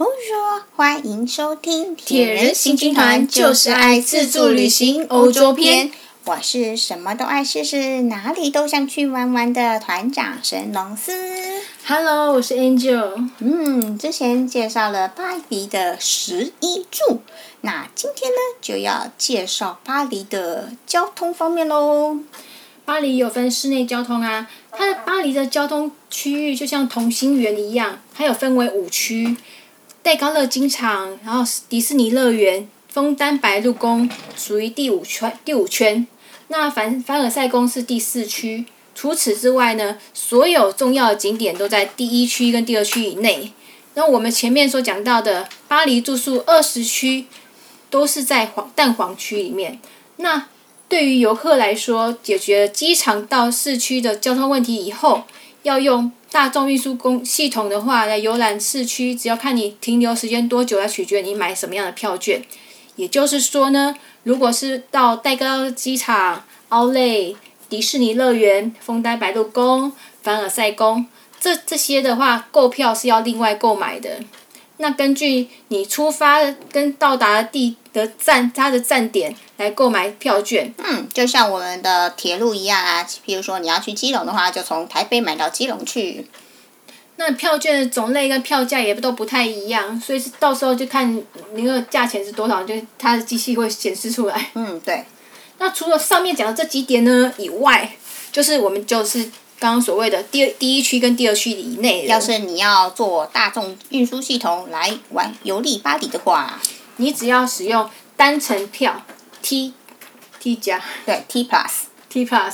[0.00, 5.92] Bonjour，欢迎收听铁人行军团，就是爱自助旅行欧洲篇。
[6.24, 11.12] 我是什么都爱试试，哪里都想去玩玩的团长神龙司。
[11.84, 13.28] Hello，我是 Angel。
[13.40, 17.20] 嗯，之前介绍了巴黎的十一柱，
[17.60, 22.16] 那今天呢就要介绍巴黎的交通方面喽。
[22.86, 29.36] 巴黎有分室内交通啊，它的巴黎的交通区域就像同心圆一样，它有分为五区，
[30.02, 36.06] 戴高乐机场，然后迪士尼乐园、枫丹白露宫属于第五圈，第五圈。
[36.48, 38.64] 那凡凡尔赛宫是第四区。
[38.94, 43.52] 除此之外呢，所有重要的景点都在第一区跟第二区以内。
[43.94, 47.26] 那我们前面所讲到的巴黎住宿二十区，
[47.88, 49.78] 都是在黄淡黄区里面。
[50.16, 50.48] 那
[50.88, 55.24] 对于游客来说，解决机场到市区的交通问题以后，
[55.62, 62.42] 要用大众运输工系统的话来游览市区，只要看你停留时间多久来取决你买什么样的票券。
[62.96, 67.34] 也就是说呢，如果是到戴高机场、奥莱、
[67.68, 71.06] 迪士尼乐园、枫丹白露宫、凡尔赛宫
[71.40, 74.20] 这这些的话，购票是要另外购买的。
[74.76, 80.72] 那根据你出发跟到达的地的站，它的站点来购买票券。
[80.78, 86.26] 嗯，就像我们的铁路一样啊，比如说你要去基隆的话，就从台北买到基隆去。
[87.16, 94.50] 那票券的种类跟票价也都不太一样，所以到时候就看那个价钱是多少，就它的机器会显示出来。
[94.54, 95.04] 嗯，对。
[95.58, 97.96] 那除了上面讲的这几点呢以外，
[98.32, 99.30] 就是我们就是。
[99.60, 106.58] 刚刚所谓的第第一区跟第二区以内，要是你要坐大众运输系统来玩游历巴黎的话，
[107.00, 109.02] 你只要使用单程票
[109.42, 109.72] T
[110.38, 111.70] T 加对 T plus
[112.08, 112.52] T plus，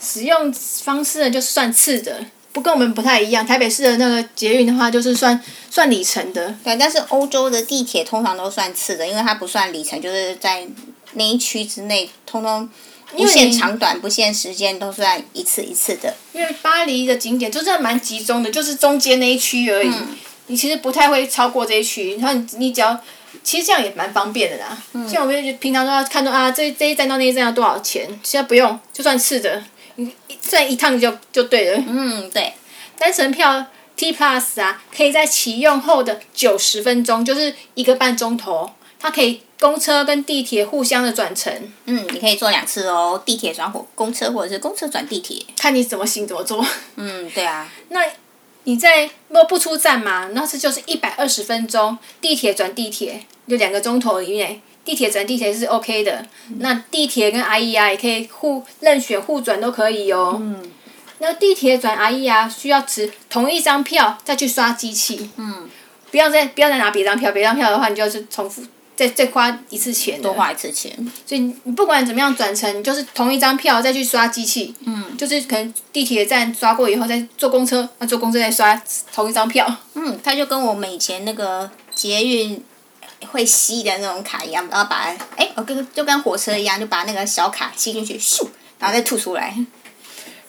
[0.00, 3.46] 使用方式呢就算次的，不跟我们不太一样。
[3.46, 5.38] 台北市的那个捷运的话，就是算
[5.70, 6.54] 算里程的。
[6.62, 10.66] 对，但是欧洲的地铁通常都算次的，因为它不算里程，就是在
[11.14, 12.68] 那一区之内通通。
[13.16, 16.12] 不限长短，不限时间，都算一次一次的。
[16.32, 19.88] 因为巴黎的景点就真的蛮集中的，就是中间那一区而已。
[19.88, 20.16] 嗯、
[20.48, 22.98] 你其实不太会超过这一区，然后你你只要，
[23.44, 24.76] 其实这样也蛮方便的啦。
[24.94, 29.62] 嗯、像我们平常都要看到啊，这这一站到那一站要多少钱，现在不用，就算次的，
[29.94, 31.84] 你算一趟就就对了。
[31.86, 32.54] 嗯，对。
[32.98, 39.42] 单程票 T Plus 啊，可以在启用后的九十分钟，就是一个半钟头，它可以。
[39.60, 41.50] 公车跟地铁互相的转乘，
[41.86, 46.62] 嗯，你可以坐两次哦，地铁转火公车，或者是公车转地铁，看你怎么行怎么坐。
[46.96, 47.66] 嗯，对啊。
[47.88, 48.00] 那
[48.64, 56.26] 你在若不出站嘛，那这就是一百二十分钟，地铁转地铁就两个钟头以内，地铁转地铁是 OK 的。
[56.48, 60.38] 嗯、那地铁跟 I E R 也可以互任选互转都可以哦。
[60.40, 60.62] 嗯。
[61.18, 65.30] 那地铁转 I E R 需要持同一张票再去刷机器。
[65.36, 65.68] 嗯。
[66.10, 68.62] 不要再不要再拿别张票，别张票的话你就是重复。
[68.96, 70.90] 再再花一次钱，多花一次钱。
[71.26, 74.74] 所以你不管怎么样转乘，你就是同一张票再去刷机器。
[74.84, 75.16] 嗯。
[75.16, 78.80] 就是可能地铁站刷过以后，再坐公车，那坐公车再刷
[79.12, 79.66] 同一张票。
[79.94, 82.62] 嗯，它就跟我们以前那个捷运
[83.30, 88.46] 会吸的那种卡一样，然后把哎，我跟就跟火车一样，就把那个小卡吸进去，咻，
[88.78, 89.56] 然后再吐出来。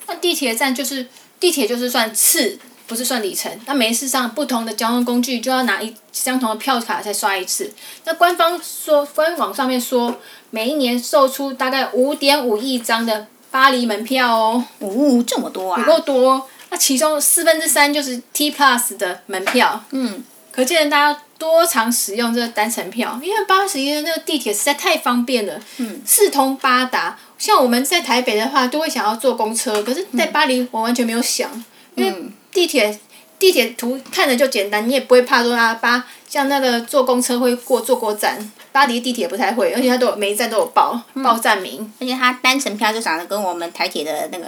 [0.06, 1.08] 那地铁站就是
[1.40, 2.58] 地铁就是算次。
[2.86, 7.72] 不是算里程，那每次上不同的交通工具就要拿一相同的票卡再刷一次。
[8.04, 10.14] 那官方说，官网上面说，
[10.50, 14.64] 每一年售出大概五点五亿张的巴黎门票哦。
[14.78, 15.82] 哦，这么多啊！
[15.82, 16.48] 不够多。
[16.70, 19.84] 那其中四分之三就是 T Plus 的门票。
[19.90, 20.22] 嗯。
[20.52, 25.60] 可见大家多常使用这个单程票，因为巴黎的那个地铁实在太方便了。
[25.78, 26.00] 嗯。
[26.06, 31.50] 四通八达，像我们在台北的话，都会想要坐公车，可是在巴黎我完全没有想，
[31.96, 32.30] 因为。
[32.56, 32.98] 地铁，
[33.38, 44.46] 地铁图看着就简单，你也不会怕说啊，巴像那个坐公车会过坐过站，巴黎地铁不太会，而且它都有每一站都有报报站名，而且它单程票就长得跟我们台铁的那个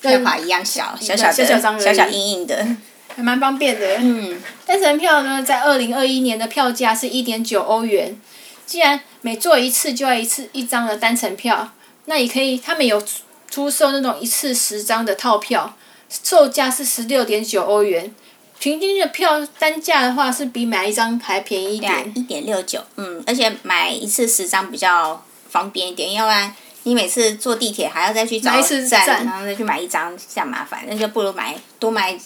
[0.00, 2.66] 票卡一样小，小小的小小张小小硬硬的，
[3.14, 3.96] 还蛮方便的。
[3.98, 8.18] 嗯，单程票呢，在二零二一年的票价是一点九欧元，
[8.64, 11.70] 既然每坐一次就要一次一张的单程票，
[12.06, 13.04] 那也可以，他们有
[13.50, 15.76] 出售那种一次十张的套票。
[16.22, 18.14] 售价是十六点九欧元，
[18.58, 32.18] 平均的票单价的话是比买一张还便宜一点，一点六九，嗯，而且买一次十张比较方便一点，要不然你每次坐地铁还要再去找一次站，然后再去买一张，这样麻烦，那就不如买多买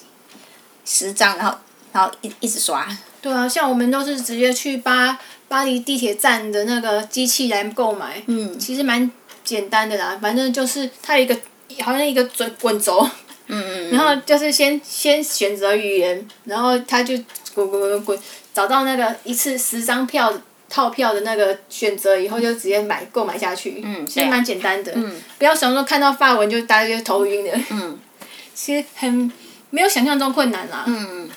[0.84, 1.56] 十张，然后
[1.92, 2.86] 然后一一直刷。
[3.22, 9.08] 对啊，像我们都是直接去巴巴黎地铁站的那个机器来购买，嗯，其实蛮
[9.44, 11.36] 简单的啦，反正就是它有一个
[11.82, 13.08] 好像一个滚滚轴。
[13.46, 13.90] 嗯。
[13.90, 17.14] 然后就是先先选择语言，然后他就
[17.54, 18.19] 滚滚滚滚
[18.52, 20.32] 找到那个一次十张票
[20.69, 23.81] 套票的那个选择以后，就直接买购买下去。
[23.84, 24.93] 嗯，其实蛮简单的。
[24.96, 25.16] 嗯。
[25.38, 27.52] 不要想说看到发文就大家就头晕的。
[27.70, 27.98] 嗯。
[28.54, 29.31] 其实很
[29.70, 30.84] 没有想象中困难啦。
[30.87, 31.28] 嗯。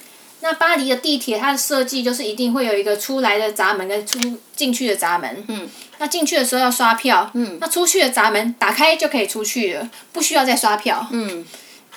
[0.42, 4.18] 那巴黎的地铁，它的设计就是一定会有一个出来的闸门跟出
[4.56, 5.44] 进去的闸门。
[5.48, 5.70] 嗯。
[5.98, 7.30] 那进去的时候要刷票。
[7.34, 7.58] 嗯。
[7.60, 11.06] 那出去的闸门打开就可以出去了，不需要再刷票。
[11.12, 11.46] 嗯。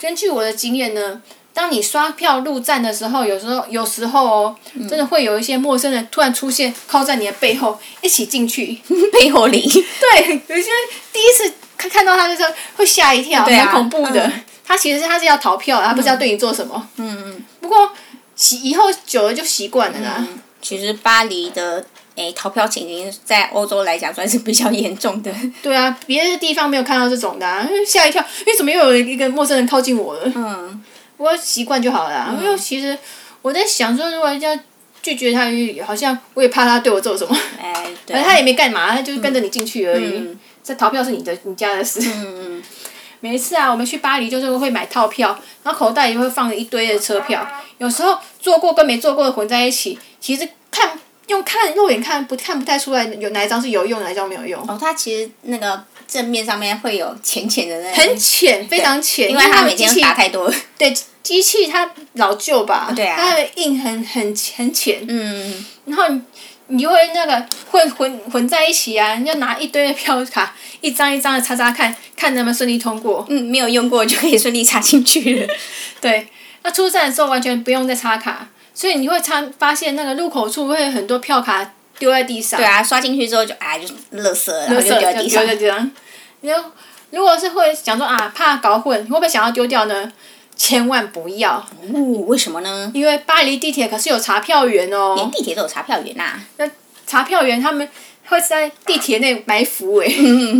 [0.00, 1.20] 根据我的经验呢，
[1.54, 8.80] 当你刷票入站的时候，有时候有时候哦，嗯、真的会有一些陌生人突然出现，靠在你的背后一起进去。
[9.12, 9.60] 背后里。
[9.60, 10.68] 对，有些
[11.12, 14.26] 第一次看看到他的时候会吓一跳，蛮恐怖的。
[14.26, 16.88] 嗯、他其实他是要逃票，他不知道对你做什么。
[16.96, 17.44] 嗯嗯。
[17.60, 17.90] 不过。
[18.34, 20.14] 习以后久了就习惯了啦。
[20.18, 21.84] 嗯、其实巴黎的
[22.16, 25.32] 诶逃票情形在欧洲来讲算是比较严重的。
[25.62, 30.32] 对啊，别的地方没有看到这种的、啊，吓一跳，因为怎么又有一个陌生人靠近我了？
[30.34, 30.82] 嗯。
[31.16, 32.98] 不过习惯就好了、啊，嗯、因为其实
[33.42, 34.58] 我在想说，如果人家
[35.00, 35.46] 拒绝他，
[35.86, 37.36] 好像我也怕他对我做什么。
[37.60, 37.72] 哎，
[38.04, 38.20] 对。
[38.20, 40.18] 他也没干嘛，他就是跟着你进去而已。
[40.18, 40.38] 嗯。
[40.64, 42.00] 这逃票是你的，你家的事。
[42.16, 42.62] 嗯嗯。
[43.20, 47.46] 每一次啊，我们去巴黎就是会买套票，然后口袋里会放一堆的车票，
[47.78, 54.60] 有时候坐过跟没坐过的混在一起，其实看用看肉眼看不看不太出来有哪一张是有用，哪一张没有用。
[54.68, 57.92] 哦，它其实那个正面上面会有浅浅的那。
[57.92, 59.30] 很浅，非常浅。
[59.30, 60.52] 因为它每天打太多。
[60.76, 62.92] 对，机器它老旧吧？
[62.94, 63.16] 对啊。
[63.16, 65.04] 它的印很很很浅。
[65.08, 65.64] 嗯。
[65.86, 66.04] 然后。
[66.68, 69.16] 你就会那个混混混在一起啊！
[69.16, 73.26] 你就拿一堆的票卡，一张一张的擦擦看，看能不能顺利通过。
[73.28, 75.54] 嗯，没有用过就可以顺利插进去了。
[76.00, 76.26] 对，
[76.62, 82.58] 那出站的时候完全不用再插卡，所以你会参发现那个入口处会有很多票卡丢在地上。
[82.58, 83.86] 对啊，刷进去之后就哎就
[84.18, 85.90] 垃圾，然后就丢在地上。
[86.40, 86.54] 你就
[87.10, 90.12] 如果是会想说啊怕搞混，你会不会想要丢掉呢？
[90.54, 91.54] 千万不要！
[91.92, 92.90] 哦，为什么呢？
[92.94, 95.14] 因为巴黎地铁可是有查票员哦。
[95.16, 96.40] 连地铁都有查票员呐、啊。
[96.58, 96.70] 那
[97.06, 97.88] 查票员他们
[98.26, 100.06] 会在地铁内埋伏哎，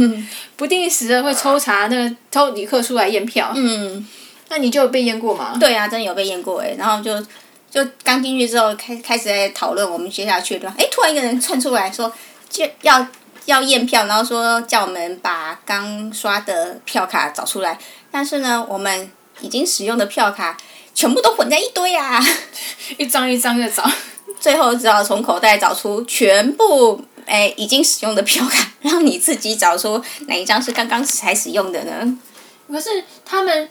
[0.56, 3.53] 不定时的会抽查那个抽旅客出来验票。
[3.55, 4.06] 嗯。
[4.49, 5.55] 那你就有被验过吗？
[5.61, 6.75] 对啊，真的有被验过哎。
[6.79, 7.25] 然后就
[7.72, 12.12] 就刚进去之后开开始在讨论我们接下去的，哎，突然一个人窜出来说
[12.50, 13.06] 就要
[13.46, 17.78] 要验票，然后说叫我们把刚刷的票卡找出来，
[18.10, 19.10] 但是呢我们。
[19.40, 20.56] 已经使用的票卡
[20.94, 22.24] 全部都混在一堆啊！
[22.96, 23.82] 一张一张的找，
[24.38, 32.18] 最后只好从口袋找出全部哎已经使用的票卡，让你自己找出哪一张是刚刚才使用的呢？
[32.68, 33.68] 可是他们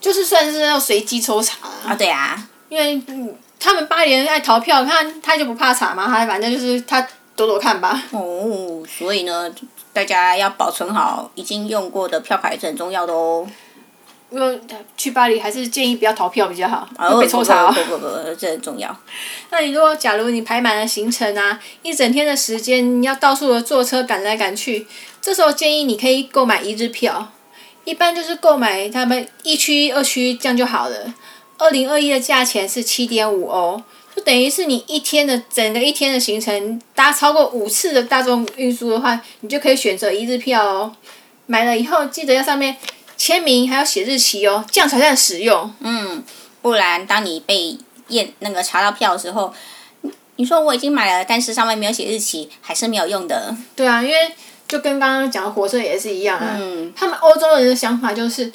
[0.00, 1.90] 就是算是要随机抽查啊！
[1.90, 7.00] 啊对啊，因为嗯，他们巴黎人爱逃票，他他就不怕查嘛，他反正就是他
[7.36, 8.02] 躲躲看吧。
[8.10, 9.48] 哦，所以呢，
[9.92, 13.46] 大家要保存好已经用过的票卡也是很重要的哦。
[14.30, 14.60] 因为
[14.96, 17.70] 去巴黎还是建议不要逃票比较好，会被抽查。
[17.70, 18.94] 不不不，这很重要。
[19.50, 24.88] 那你如果假如你排满了行程啊，一整天的时间你要到处的坐车赶来赶去，
[25.20, 27.30] 这时候建议你可以购买一日票，
[27.84, 31.14] 一般就是购买他们一区、二区这样就好了。
[31.58, 33.82] 二零二一的价钱是七点五欧，
[34.14, 40.96] 就等于是你一天的整个一天的行程搭超过五次的大众运输的话，你就可以选择一日票哦。
[41.46, 42.76] 买了以后记得要上面。
[43.16, 45.72] 签名还要写日期哦，这样才算实用。
[45.78, 46.22] 嗯，
[46.60, 47.78] 不然当你被
[48.08, 49.54] 验那个查到票的时候，
[50.34, 53.56] 你说我已经买了，但是上面没有写日期，还是没有用的。
[53.76, 54.16] 对啊，因为
[54.66, 56.56] 就跟刚刚讲的火车也是一样啊。
[56.60, 56.92] 嗯。
[56.96, 58.52] 他们欧洲人的想法就是，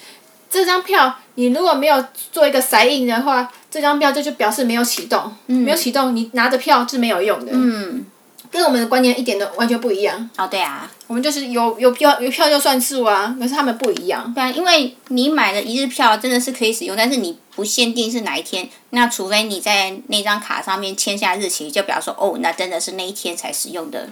[0.50, 7.52] 这张票你如果没有做一个筛印的话，这张票就就表示没有启动，嗯、没有启动，你拿着票是没有用的。
[7.54, 8.06] 嗯。
[8.52, 10.28] 跟我们的观念一点都完全不一样。
[10.36, 14.34] 哦，对啊，我们就是有有票有票就算数啊，可是他们不一样。
[14.34, 24.10] 对啊，因为你买的一日票真的是可以使用，但是你不限定是哪一天，那除非你在那张卡上面签下日期，就表示说哦，那真的是那一天才使用的。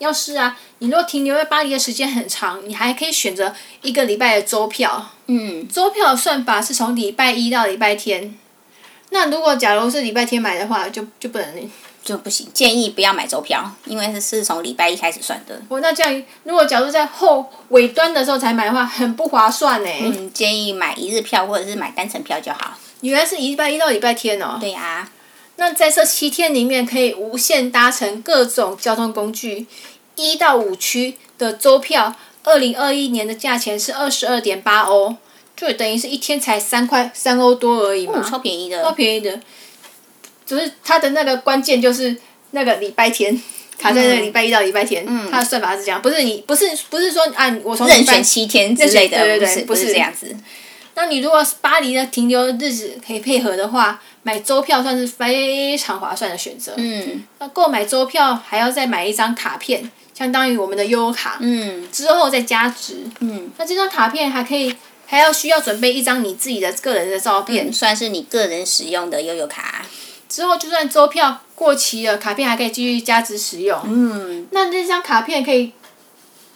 [0.00, 5.12] 要是啊，你若停留在巴黎的时间很长，你还可以选择一个礼拜的周票。
[5.28, 5.66] 嗯。
[5.68, 8.36] 周票的算法是从礼拜一到礼拜天，
[9.10, 11.70] 那如果假如是礼拜天买的话，就就不能。
[12.02, 15.60] 就不行，建议不要买周票，因为是是从礼拜一开始算的。
[15.68, 19.90] 哦，那这样，如果假如在后尾端的时候才买的话，很不划算呢。
[20.00, 22.72] 嗯，建议买一日票或者是买单程票就好。
[23.02, 24.56] 原来是礼拜一到礼拜天哦。
[24.58, 25.12] 对呀、啊。
[25.60, 29.66] 那在这七天里面，可以无限搭乘各种交通工具，
[30.16, 35.14] 一到五区的周票，二零二一年的价钱是二十二点八欧，
[35.54, 38.14] 就等于是一天才三块三欧多而已嘛。
[38.16, 38.82] 哦，超便宜的。
[38.82, 39.38] 超便宜的。
[40.46, 42.16] 就是它的那个关键就是
[42.52, 43.38] 那个礼拜天，
[43.78, 50.34] 卡在那个礼拜一到礼拜天，它的算法是这样，不是你不是不是说按我从任选七天之类的，对对对，不是这样子。
[51.00, 56.74] 那你如果是巴黎的停留日子可以配合的话，买周票算是非常划算的选择。
[56.76, 57.22] 嗯。
[57.38, 61.38] 那购买周票还要再买一张卡片，相当于我们的悠游卡。
[61.40, 61.88] 嗯。
[61.90, 62.98] 之后再加值。
[63.20, 63.50] 嗯。
[63.56, 64.76] 那这张卡片还可以，
[65.06, 69.86] 还要需要准备一张你自己的个人的照片，嗯、算是你个人使用的悠游卡。
[70.28, 73.80] 之后就算周票过期了，卡片还可以继续加值使用。
[73.86, 74.46] 嗯。
[74.50, 75.72] 那这张卡片可以。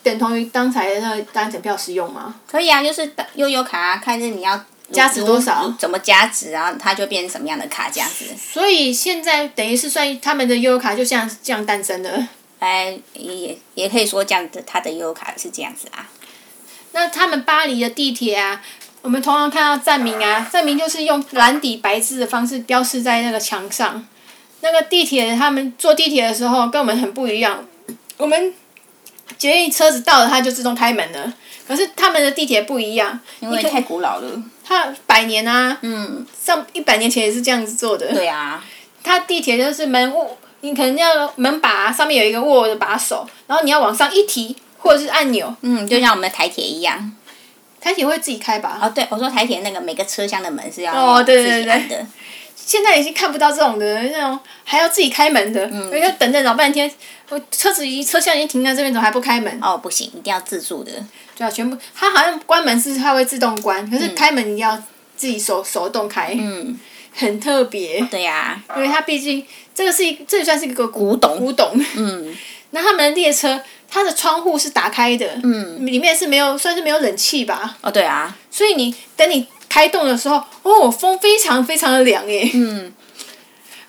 [0.04, 2.34] 等同于刚才的那个单程票使用吗？
[2.46, 8.26] 可以啊，就是悠游卡啊，看是你要加值多少，怎么加值，然后它就变成什么样的卡这样子。
[8.38, 12.28] 所以现在等于是算他们的悠游卡就像这样诞生的。
[12.58, 16.08] 哎，也也可以说这样子，它的悠游卡是这样子啊。
[16.92, 18.62] 那他们巴黎的地铁啊，
[19.00, 24.06] 我们通常看到站名啊，站名就是用蓝底白字的方式标示在那个墙上。
[24.60, 27.66] 那个地铁，他们坐地铁的时候跟我们很不一样，
[28.18, 28.54] 我们。
[29.38, 31.32] 捷运车子到了，它就自动开门了。
[31.66, 34.42] 可是他们的地铁不一样，因为太古老了。
[34.62, 38.12] 它百年啊，嗯，上一百年前也是这样子做的。
[38.12, 38.62] 对啊。
[39.02, 45.54] 它地铁就是门握，你可能要门把上面有一个握的把手，然后你要往上一提，或者是按钮。
[45.62, 47.12] 嗯，就像我们的台铁一样。
[47.80, 48.78] 台铁会自己开吧？
[48.80, 52.06] 哦，对，我说台铁那个每个车厢的门是要哦，对对对。
[52.64, 56.90] 现在已经看不到这种的那种还要自己开门的，嗯，要等等老半天。
[57.30, 59.58] 我车子已经车厢已经停在这边，怎么还不开门？
[59.62, 60.92] 哦，不行，一定要自助的。
[61.36, 64.76] 对啊，全部它好像关门是它会自动关，可是开门你要
[65.16, 66.34] 自己手手动开。
[66.38, 66.78] 嗯。
[67.16, 68.00] 很特别。
[68.10, 68.76] 对呀、啊。
[68.76, 69.44] 因为它毕竟
[69.74, 71.38] 这个是一，这算是一个古董。
[71.38, 71.72] 古董。
[71.96, 72.36] 嗯。
[72.70, 75.26] 那他们的列车，它的窗户是打开的。
[75.42, 75.86] 嗯。
[75.86, 77.76] 里面是没有，算是没有冷气吧？
[77.80, 78.36] 哦，对啊。
[78.50, 82.48] 所以你等你开动的时候，哦，风非常非常的凉耶。
[82.54, 82.92] 嗯。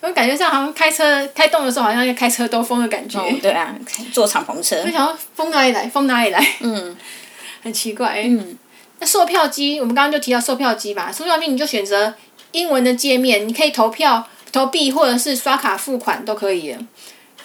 [0.02, 3.20] 我感觉像好像开车开动的时候，好像要开车兜风的感觉。
[3.20, 3.76] 哦、对啊，
[4.12, 4.82] 坐敞篷车。
[4.84, 5.88] 我想说风哪里来？
[5.88, 6.44] 风哪里来？
[6.62, 6.98] 嗯，
[7.62, 8.24] 很奇怪。
[8.26, 8.58] 嗯。
[8.98, 12.16] 那售票机，我们刚刚就提到售票机吧，售票机你就选择
[12.52, 16.76] 英文的界面，你可以投票、投币或者是刷卡付款都可以。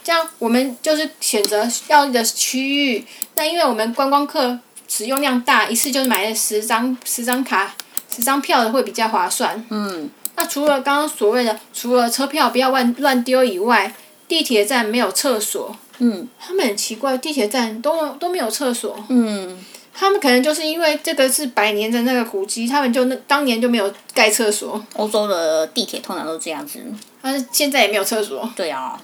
[0.02, 3.04] 这样我们就是选择要的区域。
[3.34, 7.74] 那因为我们观光客使用量大，一次就买了十张十张卡、
[8.20, 9.64] 十张票的会比较划算。
[9.70, 10.10] 嗯。
[10.36, 13.92] 那除了刚刚所谓的，除了车票不要乱乱丢以外，
[14.28, 15.74] 地铁站没有厕所。
[15.98, 16.28] 嗯。
[16.38, 19.02] 他们很奇怪，地铁站都都没有厕所。
[19.08, 19.58] 嗯。
[19.92, 24.82] 他们可能就是因为这个是百年的那个古迹，他们就那当年就没有盖厕所。
[24.94, 26.80] 欧洲的地铁通常都这样子。
[27.20, 28.48] 但是现在也没有厕所。
[28.54, 29.00] 对啊。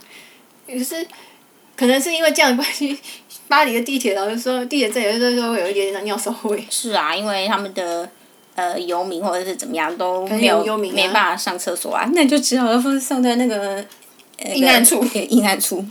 [0.66, 1.06] 可是，
[1.76, 2.99] 可能是因为这样的关系，
[3.46, 6.66] 巴黎的地铁老实说，地铁站有的时候会有一点尿骚味。
[6.70, 8.08] 是啊，因为他们的。
[8.56, 12.66] 呃，游民或者是怎么样都没有，没办法上厕所啊，那就只好
[12.98, 13.84] 放在那个
[14.54, 15.04] 阴暗处。
[15.28, 15.84] 阴暗处。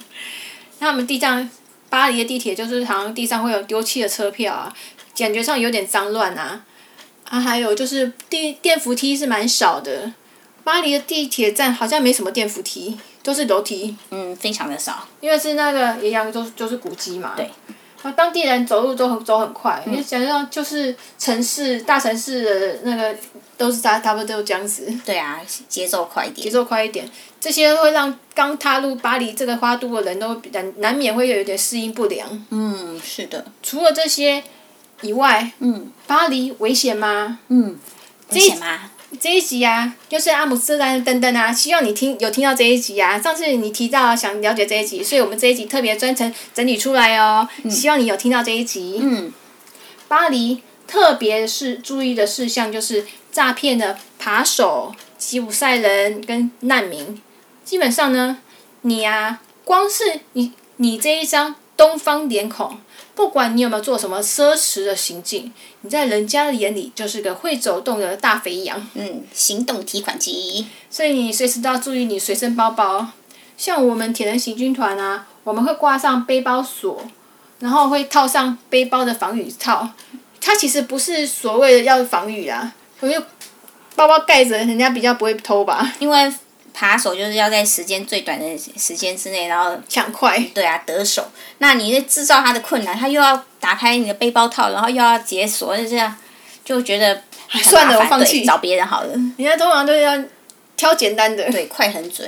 [0.80, 1.48] 那我们地上，
[1.92, 4.74] 巴黎的地铁就是好像地上会有丢弃的车票啊，
[5.16, 6.66] 感觉上有点脏乱啊。
[7.30, 10.12] 啊，还有就是电电扶梯是蛮少的，
[10.64, 13.96] 巴黎的地铁站好像没什么电扶梯，都是楼梯。
[14.10, 15.08] 嗯，非常的少。
[15.22, 17.34] 因为是那个一样，都就是古迹嘛。
[17.38, 17.48] 对。
[18.12, 23.16] 当地人走路都很走很快，你想象就是城市大城市的那个
[23.58, 24.88] 都是差差不多都这样子。
[25.06, 26.44] 对啊，节奏快一点。
[26.44, 27.10] 节奏快一点，
[27.40, 32.46] 这些会让刚踏入巴黎这个花都的人都难难免会有一点适应不良。
[32.50, 33.46] 嗯，是的。
[33.64, 34.44] 除了这些
[35.02, 37.40] 以外，嗯，巴黎危险吗？
[37.48, 37.78] 嗯，
[38.32, 38.92] 危险吗？
[39.20, 43.20] 这一集啊，就是阿姆斯特丹的灯灯啊，希望你听有听到这一集啊。
[43.20, 47.48] 上次你提到想了解这一集，所以我们这一集特别专程整理出来哦。
[47.64, 49.00] 嗯、希望你有听到这一集。
[49.02, 49.34] 嗯。
[50.08, 57.22] 巴黎特别是注意的事项就是诈骗的扒手、吉普赛人跟难民。
[57.64, 58.38] 基本上呢，
[58.82, 62.78] 你啊，光是你你这一张东方脸孔。
[63.14, 68.86] 不管你有没有做什么奢侈的行径，你在人家的眼里就是个会走动的大肥羊。
[68.94, 70.68] 嗯，行动提款机。
[70.90, 73.08] 所以你随时都要注意你随身包包。
[73.56, 77.02] 像我们铁人行军团啊，我们会挂上背包锁，
[77.60, 79.90] 然后会套上背包的防雨套。
[80.42, 83.18] 它其实不是所谓的要防雨啊，我就
[83.96, 85.94] 包包盖着，人家比较不会偷吧？
[86.00, 86.34] 因为。
[86.78, 90.38] 扒手就是要在时间最短的时间之内，然后抢快。
[90.54, 91.26] 对啊，得手。
[91.60, 96.14] 那你制造他的困难，他又要打开你的背包套，然后又要解锁，就这样，
[96.66, 97.24] 就觉得
[97.64, 99.14] 算了，我放弃，找别人好了。
[99.38, 100.22] 人家通常都要
[100.76, 101.50] 挑简单的。
[101.50, 102.28] 对，快很准。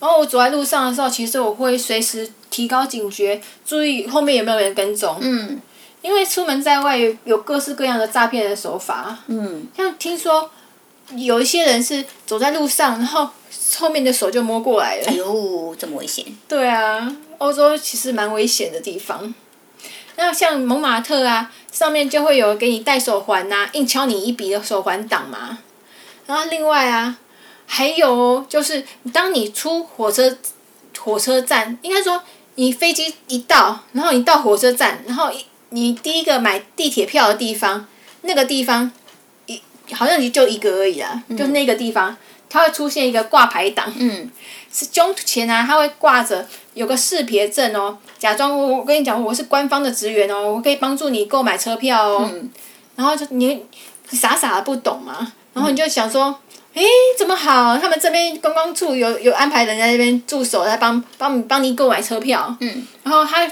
[0.00, 5.18] 然后我走在路上的时候，其实我会随时提高警觉，注意后面有没有人跟踪。
[5.20, 5.60] 嗯。
[6.00, 9.18] 因为出门在外有有各式各样的诈骗的手法。
[9.26, 9.66] 嗯。
[9.76, 10.50] 像听说
[11.16, 13.28] 有一些人是走在路上，然后。
[13.76, 15.04] 后面的手就摸过来了。
[15.06, 16.24] 哎呦，这么危险！
[16.46, 19.34] 对啊，欧洲其实蛮危险的地方。
[20.14, 25.58] 那像蒙马特啊，上面就会有给你戴手环呐、啊，硬敲你一笔的手环党嘛。
[26.26, 27.18] 然后另外啊，
[27.66, 30.36] 还有就是当你出火车
[30.96, 32.22] 火车站，应该说
[32.54, 35.32] 你飞机一到，然后你到火车站，然后
[35.70, 37.88] 你第一个买地铁票的地方，
[38.22, 39.03] 那个地方一
[39.92, 42.16] 好像就一个而已啦，嗯、就那个地方。
[42.46, 44.30] 它会出现一个挂牌档，嗯，
[44.72, 52.48] 是胸前啊，它会挂着有个识别证哦，假装我我跟你讲，我是官方的职员哦，我可以帮助你购买车票哦，嗯、
[52.94, 53.60] 然后就你
[54.12, 56.26] 傻傻的不懂嘛，然后你就想说，
[56.74, 56.88] 诶、嗯，
[57.18, 57.76] 怎么好？
[57.76, 63.50] 他们这边观光处有有安排人在那边驻守，来帮帮你帮你购买车票，嗯，然后他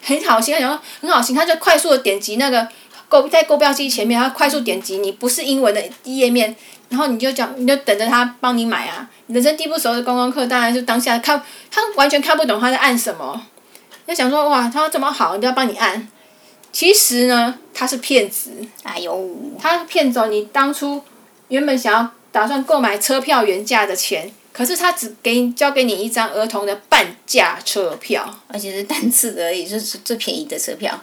[0.00, 2.68] 很好心，然后很好心，他就快速的点击那个
[3.08, 6.54] 购在购票机前面，他快速点击你不是英文的页面。
[6.90, 9.06] 然后你就讲，你就等着他帮你买啊！
[9.26, 11.38] 人生地不熟的观光客，当然是当下看，
[11.70, 13.38] 他完全看不懂他在按什么。
[14.06, 16.08] 就想说哇，他这么好，一定要帮你按。
[16.72, 18.50] 其实呢，他是骗子。
[18.84, 19.36] 哎呦！
[19.60, 21.02] 他骗走你当初
[21.48, 30.98] 原本想要打算购买车票原价的钱，可是他只给你交给你一张儿童的半价车票，而且是单次而已，就是最便宜的车票。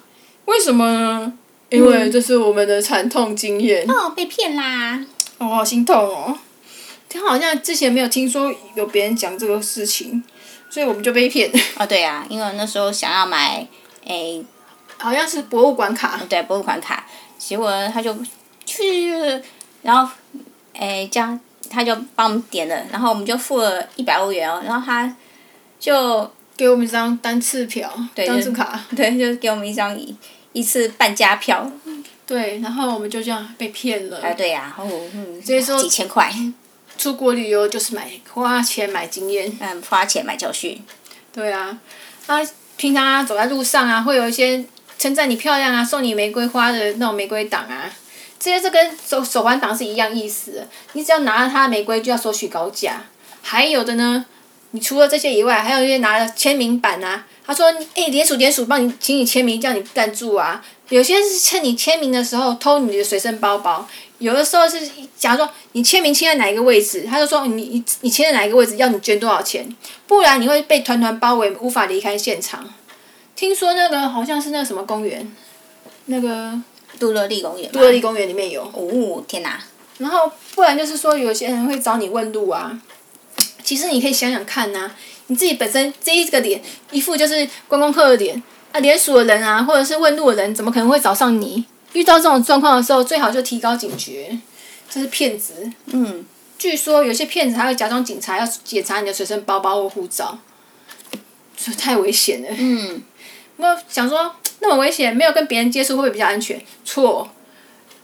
[0.46, 1.34] 为什么呢？
[1.70, 3.90] 因为这是我们的惨痛经验。
[3.90, 5.04] 哦，被骗啦！
[5.38, 6.38] 哦，好心痛哦！
[7.10, 10.24] 他好像之前没有听说有别人讲这个事情，
[10.70, 11.52] 所以我们就被骗。
[11.78, 13.66] 哦，对啊，因为那时候想要买，
[14.06, 14.44] 诶，
[14.98, 16.20] 好像是博物馆卡。
[16.30, 17.06] 对，博物馆卡，
[17.38, 18.16] 结果他就
[18.66, 19.12] 去，
[19.82, 20.12] 然后，
[20.74, 25.16] 诶，这样他就帮我们点了，然后我们就付了一百欧元哦，然后他
[25.80, 29.98] 就给我们一张单次票，对单次卡，对，就给我们一张
[30.56, 31.70] 一一次半价票。
[32.26, 34.20] 对，然后我们就这样被骗了。
[34.20, 36.34] 啊，对呀，哦，嗯，所以说几千块，
[36.98, 39.56] 出国旅游就是买花钱买经验。
[39.60, 40.84] 嗯，花钱买教训。
[41.32, 41.78] 对啊，
[42.26, 42.40] 啊，
[42.78, 44.66] 平常啊走在路上啊，会有一些
[44.98, 47.92] 称赞你漂亮啊，送你玫瑰花的那种玫瑰党啊，
[48.40, 50.68] 这些是跟手手环党是一样意思的。
[50.94, 53.04] 你只要拿了他的玫瑰，就要收取高价。
[53.44, 54.26] 还有的呢，
[54.72, 60.64] 你除了这些以外，还有一些拿了签名版啊，他说，哎，联署联署，帮你请你签名，叫你赞助啊。
[60.90, 63.88] 有些是趁你签名的时候偷你的随身包包，
[64.20, 64.80] 有的时候是
[65.18, 69.68] 假如说你签名签在哪一个位置，他就说你你你签在哪一个位置，要你捐多少钱，
[70.08, 72.68] 不然你会被团团包围，无法离开现场。
[73.36, 75.36] 听说那个好像是那个什么公园，
[76.06, 76.54] 那个
[77.00, 77.72] 杜乐丽公园。
[77.72, 78.62] 杜乐丽公园里面有。
[78.62, 79.60] 哦天哪！
[79.98, 82.80] 然后不然就是说有些人会找你问路啊，
[83.64, 84.96] 其实你可以想想看呐、啊，
[85.28, 86.62] 你自己本身这一个脸
[86.92, 88.42] 一副就是观光客的脸。
[88.72, 91.64] 啊，连署的人啊，或者是问路的人，怎么可能会找上你？
[91.94, 94.38] 遇到这种状况的时候，最好就提高警觉，
[94.90, 95.72] 这是骗子。
[95.86, 96.26] 嗯。
[96.58, 100.38] 据说有些骗子还会假装警察，要检查你的随身包包或护照，
[101.56, 102.50] 这太危险了。
[102.58, 103.02] 嗯。
[103.56, 106.62] 我想说，那么危险，没有跟别人接触会不会比较安全？
[106.84, 107.30] 错，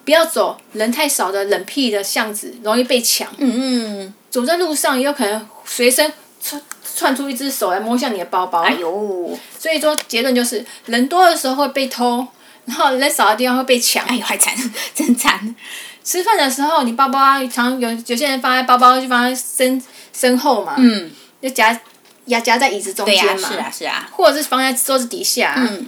[0.06, 3.28] 不要走人太少的冷僻的巷子，容易被抢。
[3.40, 4.14] 嗯嗯。
[4.30, 9.38] 走在路上也有可能随身窜窜出一只手来摸向你的包包，哎呦！
[9.58, 12.28] 所以说结论就是，人多的时候会被偷，
[12.66, 14.04] 然后人少的地方会被抢。
[14.06, 14.54] 哎呦，还惨，
[14.94, 15.56] 真惨！
[16.04, 21.80] 吃饭的时候，你包包啊，常有有些人放在包包就放在身身后嘛，嗯，就夹
[22.26, 25.86] 压夹在椅子中间嘛，是啊是啊，或者是放在桌子底下，嗯，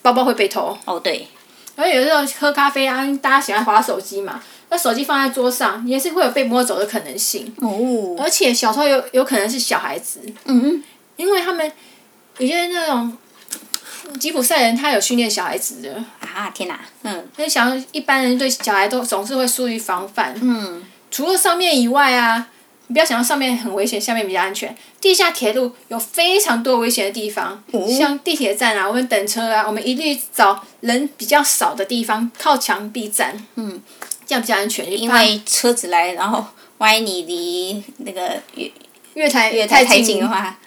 [0.00, 0.76] 包包会被偷。
[0.86, 1.28] 哦对，
[1.76, 4.42] 然后有时候喝咖啡啊，大家喜欢划手机嘛。
[4.72, 7.54] 那手机放在桌上，也是会有被摸走的可能性。
[7.58, 8.16] 哦。
[8.18, 10.20] 而且小时候有有可能是小孩子。
[10.46, 10.82] 嗯。
[11.16, 11.70] 因为他们
[12.38, 13.14] 有些那种
[14.18, 16.02] 吉普赛人，他有训练小孩子的。
[16.20, 16.80] 啊天哪！
[17.02, 17.28] 嗯。
[17.36, 20.34] 所以想一般人对小孩都总是会疏于防范。
[20.40, 20.82] 嗯。
[21.10, 22.48] 除了上面以外啊，
[22.86, 24.74] 你不要想到上面很危险，下面比较安全。
[25.02, 33.44] 地下铁路有非常多危险的地方，哦、像地铁站啊，我们等车啊，我们一律找人比较少的地方，靠墙壁站。
[33.56, 33.82] 嗯。
[34.26, 36.44] 这样比较安全，因为车子来，然后
[36.78, 38.70] 万一你离那个月
[39.14, 40.58] 月台月台太近的话，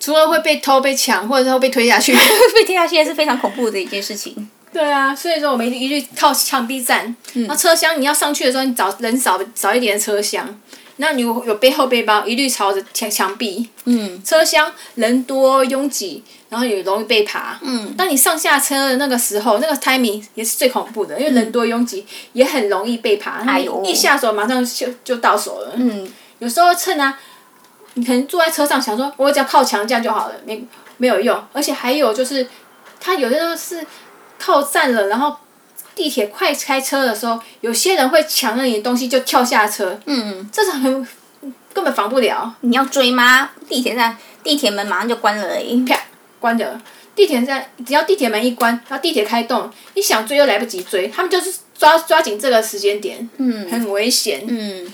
[0.00, 2.12] 除了会被偷、被抢，或者是会被推下去，
[2.54, 4.48] 被推下去也是非常恐怖的一件事情。
[4.72, 7.14] 对啊，所以说我们一律靠墙壁站。
[7.34, 7.46] 嗯。
[7.46, 10.58] 那车厢你要上去的时候，你找人少少一点的车厢。
[11.02, 13.68] 那你有有背后背包，一律朝着墙墙壁。
[13.86, 14.22] 嗯。
[14.24, 17.58] 车厢人多拥挤，然后也容易被爬。
[17.60, 17.92] 嗯。
[17.96, 23.42] 当你上下车的那个时候，那个 timing 也是最恐怖的，因为人多拥挤，也很容易被爬。
[23.44, 23.82] 哎呦。
[23.84, 25.72] 一下手马上就就到手了。
[25.74, 26.08] 嗯。
[26.38, 27.18] 有时候趁啊，
[27.94, 30.64] 你可能坐在车上想说，我只要靠墙这样就好了，没
[30.98, 31.36] 没有用。
[31.52, 32.46] 而且还有就是，
[33.00, 33.86] 他有的时候是
[34.38, 35.36] 靠站了，然后。
[35.94, 41.06] 地铁快开车的时候，有些人会抢了你的东西就跳下车，嗯，这是很
[41.72, 42.54] 根本防不了。
[42.60, 43.50] 你要追吗？
[43.68, 45.98] 地铁站地铁门马上就关了，欸，啪，
[46.40, 46.80] 关掉了。
[47.14, 54.44] 地铁站只要地铁门一关，然后地铁开动，你想追又来不及追，他们就是抓抓紧这个时间点，嗯，很危险。
[54.48, 54.90] 嗯，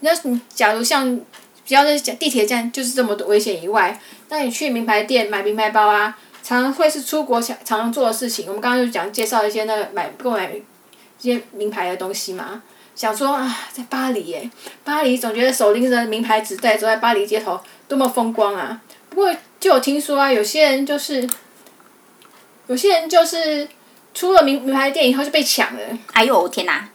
[0.00, 1.20] 那你假如像，
[1.66, 4.00] 只要是地铁站就是这么多危险以外，
[4.30, 6.16] 那你去名牌店买名牌包啊，
[6.50, 8.46] 常常会是出国想常常做的事情。
[8.48, 10.62] 我们刚刚就讲介绍一些那个买购买一
[11.22, 12.60] 些名牌的东西嘛。
[12.96, 14.50] 想说啊，在巴黎耶，
[14.82, 18.80] 巴黎总觉得手拎着名牌纸袋走在巴黎街头多么风光啊！
[19.10, 21.24] 不过就有听说啊，有些人就是，
[22.66, 23.68] 有些人就是
[24.12, 25.80] 出了名名牌店以后就被抢了。
[26.14, 26.88] 哎呦天哪！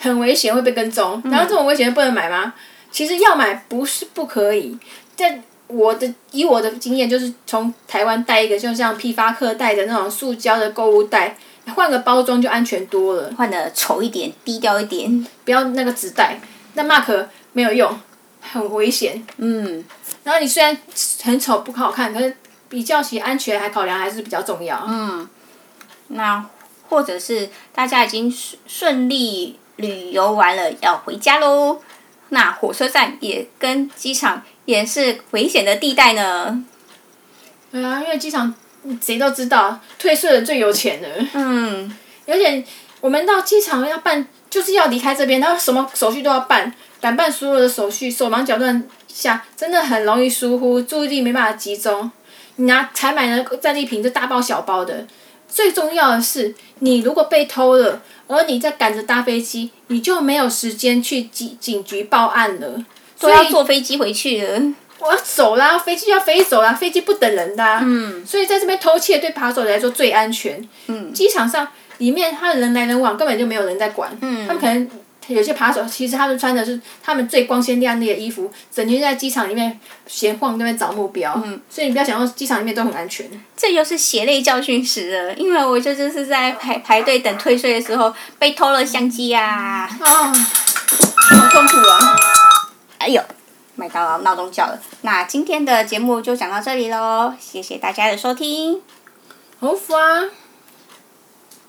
[0.00, 1.22] 很危险，会被跟踪。
[1.26, 2.52] 然后这种危险不能买吗？
[2.56, 4.76] 嗯、其实要买不是不可以，
[5.16, 11.36] 但我的以我的经验就是从台湾带一个，就像批发客带的那种塑胶的购物袋。
[11.74, 13.28] 换个包装就安全多了。
[13.36, 16.38] 换的丑一点，低调一点，不要那个纸袋，
[16.74, 18.00] 那 mark 没有用，
[18.40, 19.26] 很危险。
[19.38, 19.84] 嗯。
[20.22, 20.78] 然后你虽然
[21.24, 22.36] 很丑不好看，可是
[22.68, 24.80] 比较起安全还考量还是比较重要。
[24.86, 25.28] 嗯。
[26.06, 26.46] 那
[26.88, 31.80] 或者是大家已经顺顺利旅游完了，要回家喽。
[32.28, 36.62] 那火车站也跟机场也是危险的地带呢。
[37.72, 38.54] 对啊，因为机场。
[39.02, 41.08] 谁都知道，退税的最有钱的。
[41.32, 41.92] 嗯，
[42.24, 42.62] 而且
[43.00, 52.08] 我们到机场要办，就是要离开这边，然后什么手续都要办，赶办所有的手续，手忙脚乱下，真的很容易疏忽，注意力没办法集中。
[52.54, 55.04] 你拿采买的战利品就大包小包的，
[55.48, 62.84] 最重要的是，你如果被偷了，而你在赶着搭飞机，你就没有时间去警警局报案了，
[63.18, 64.60] 都要坐飞机回去了。
[64.98, 67.80] 我要走啦，飞机要飞走啦，飞机不等人的、啊。
[67.84, 68.24] 嗯。
[68.26, 70.66] 所以在这边偷窃对扒手来说最安全。
[70.86, 71.12] 嗯。
[71.12, 74.10] 机场上里面他的人来人往，根本就没有人在管。
[74.22, 74.46] 嗯。
[74.46, 74.90] 他们可能
[75.28, 81.40] 有些扒手，其实他们穿的是他们最光鲜亮丽的衣服，整天在机场里面闲晃，那边找目标。
[81.44, 81.60] 嗯。
[81.68, 83.28] 所以你不要想说机场里面都很安全。
[83.54, 89.98] 这又是血泪教训史了，因为我就是在排排队等退税的时候被偷了相机呀、啊。
[90.00, 90.32] 啊。
[90.32, 91.98] 好痛苦啊！
[93.06, 93.22] 哎呦。
[93.78, 98.80] 麦当劳闹钟叫了，那今天的节目就讲到这里喽，谢谢大家的收听，
[99.60, 100.30] 好烦。